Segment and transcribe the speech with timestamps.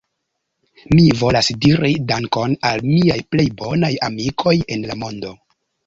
[0.99, 5.41] Mi volas diri Dankon al miaj plej bonaj amikoj en la mondo